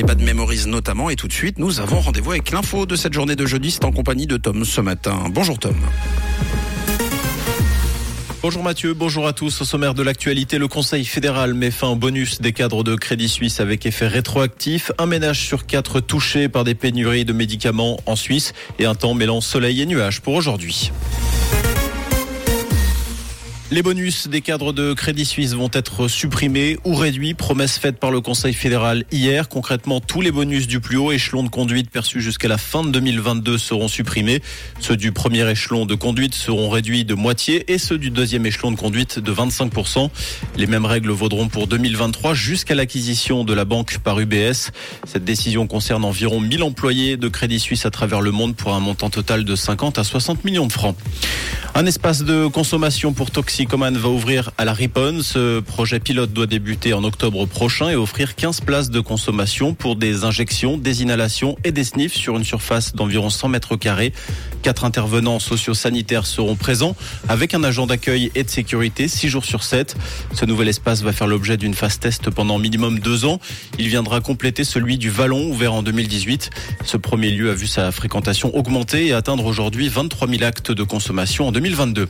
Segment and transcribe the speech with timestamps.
[0.00, 1.10] et Bad Memories notamment.
[1.10, 3.78] Et tout de suite, nous avons rendez-vous avec l'info de cette journée de jeudi.
[3.82, 5.24] En compagnie de Tom ce matin.
[5.30, 5.76] Bonjour Tom.
[8.42, 9.60] Bonjour Mathieu, bonjour à tous.
[9.60, 13.28] Au sommaire de l'actualité, le Conseil fédéral met fin au bonus des cadres de Crédit
[13.28, 14.90] Suisse avec effet rétroactif.
[14.96, 19.12] Un ménage sur quatre touché par des pénuries de médicaments en Suisse et un temps
[19.12, 20.90] mêlant soleil et nuages pour aujourd'hui.
[23.72, 27.34] Les bonus des cadres de Crédit Suisse vont être supprimés ou réduits.
[27.34, 29.48] Promesse faite par le Conseil fédéral hier.
[29.48, 32.90] Concrètement, tous les bonus du plus haut échelon de conduite perçus jusqu'à la fin de
[32.90, 34.42] 2022 seront supprimés.
[34.80, 38.72] Ceux du premier échelon de conduite seront réduits de moitié et ceux du deuxième échelon
[38.72, 40.10] de conduite de 25%.
[40.56, 44.72] Les mêmes règles vaudront pour 2023 jusqu'à l'acquisition de la banque par UBS.
[45.06, 48.80] Cette décision concerne environ 1000 employés de Crédit Suisse à travers le monde pour un
[48.80, 50.96] montant total de 50 à 60 millions de francs.
[51.76, 55.22] Un espace de consommation pour toxicomanes va ouvrir à la Riponne.
[55.22, 59.96] Ce projet pilote doit débuter en octobre prochain et offrir 15 places de consommation pour
[59.96, 64.14] des injections, des inhalations et des sniffs sur une surface d'environ 100 mètres carrés.
[64.62, 66.96] Quatre intervenants socio-sanitaires seront présents
[67.28, 69.94] avec un agent d'accueil et de sécurité 6 jours sur 7.
[70.32, 73.40] Ce nouvel espace va faire l'objet d'une phase test pendant minimum deux ans.
[73.78, 76.48] Il viendra compléter celui du Vallon ouvert en 2018.
[76.86, 80.82] Ce premier lieu a vu sa fréquentation augmenter et atteindre aujourd'hui 23 000 actes de
[80.82, 82.08] consommation en 2022.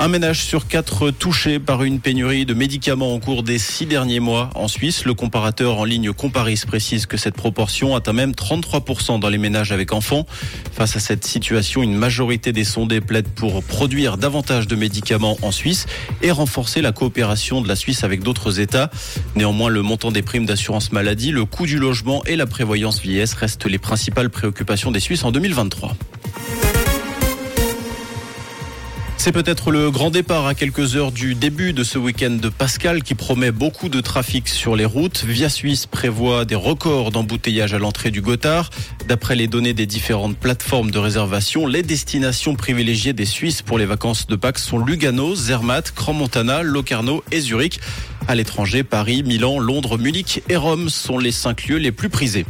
[0.00, 4.20] Un ménage sur quatre touché par une pénurie de médicaments au cours des six derniers
[4.20, 5.04] mois en Suisse.
[5.04, 9.72] Le comparateur en ligne Comparis précise que cette proportion atteint même 33% dans les ménages
[9.72, 10.26] avec enfants.
[10.72, 15.52] Face à cette situation, une majorité des sondés plaident pour produire davantage de médicaments en
[15.52, 15.86] Suisse
[16.22, 18.90] et renforcer la coopération de la Suisse avec d'autres États.
[19.36, 23.34] Néanmoins, le montant des primes d'assurance maladie, le coût du logement et la prévoyance vieillesse
[23.34, 25.96] restent les principales préoccupations des Suisses en 2023.
[29.20, 33.02] C'est peut-être le grand départ à quelques heures du début de ce week-end de Pascal
[33.02, 35.24] qui promet beaucoup de trafic sur les routes.
[35.24, 38.70] Via Suisse prévoit des records d'embouteillage à l'entrée du Gothard.
[39.08, 43.86] D'après les données des différentes plateformes de réservation, les destinations privilégiées des Suisses pour les
[43.86, 47.80] vacances de Pâques sont Lugano, Zermatt, Crans-Montana, Locarno et Zurich.
[48.28, 52.46] À l'étranger, Paris, Milan, Londres, Munich et Rome sont les cinq lieux les plus prisés.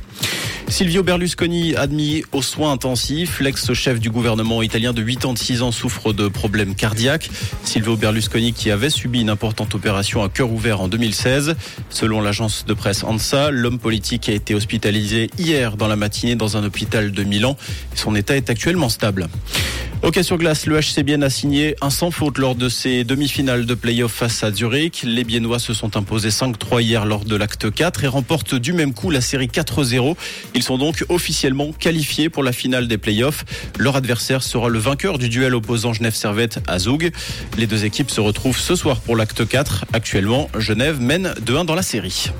[0.68, 3.40] Silvio Berlusconi admis aux soins intensifs.
[3.40, 7.30] L'ex-chef du gouvernement italien de 86 ans souffre de problèmes cardiaques.
[7.64, 11.56] Silvio Berlusconi qui avait subi une importante opération à cœur ouvert en 2016.
[11.88, 16.56] Selon l'agence de presse ANSA, l'homme politique a été hospitalisé hier dans la matinée dans
[16.56, 17.56] un hôpital de Milan.
[17.94, 19.28] Son état est actuellement stable.
[20.00, 23.66] Ok sur glace, le HC Bienne a signé un sans faute lors de ses demi-finales
[23.66, 25.02] de play-off face à Zurich.
[25.04, 28.94] Les Biennois se sont imposés 5-3 hier lors de l'acte 4 et remportent du même
[28.94, 30.16] coup la série 4-0.
[30.54, 33.44] Ils sont donc officiellement qualifiés pour la finale des play-offs.
[33.76, 37.10] Leur adversaire sera le vainqueur du duel opposant Genève-Servette à Zoug.
[37.56, 39.86] Les deux équipes se retrouvent ce soir pour l'acte 4.
[39.92, 42.30] Actuellement, Genève mène 2-1 dans la série.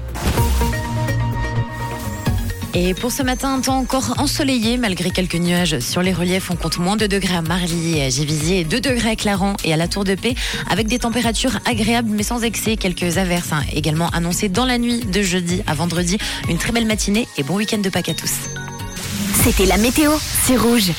[2.75, 6.51] Et pour ce matin, un temps encore ensoleillé malgré quelques nuages sur les reliefs.
[6.51, 9.77] On compte moins de degrés à Marly, à Gévisier, 2 degrés à Clarence et à
[9.77, 10.35] la Tour de Paix
[10.71, 12.77] avec des températures agréables mais sans excès.
[12.77, 16.19] Quelques averses hein, également annoncées dans la nuit de jeudi à vendredi.
[16.49, 18.33] Une très belle matinée et bon week-end de Pâques à tous.
[19.43, 20.13] C'était la météo,
[20.45, 20.93] c'est rouge.